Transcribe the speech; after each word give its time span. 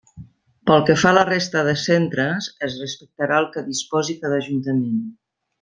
Pel 0.69 0.79
que 0.87 0.95
fa 1.01 1.09
a 1.13 1.15
la 1.17 1.25
resta 1.27 1.61
de 1.67 1.75
centres 1.83 2.49
es 2.69 2.79
respectarà 2.87 3.39
el 3.45 3.49
que 3.55 3.67
disposi 3.71 4.21
cada 4.25 4.45
Ajuntament. 4.47 5.01